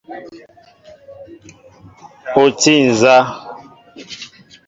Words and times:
O 2.41 2.43
tí 2.59 2.75
na 2.83 2.85
nzá? 2.91 3.17